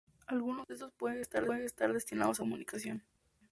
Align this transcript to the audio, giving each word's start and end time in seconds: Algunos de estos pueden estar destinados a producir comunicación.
Algunos 0.25 0.65
de 0.67 0.73
estos 0.73 0.91
pueden 0.93 1.19
estar 1.19 1.43
destinados 1.43 1.59
a 2.39 2.39
producir 2.39 2.39
comunicación. 2.39 3.03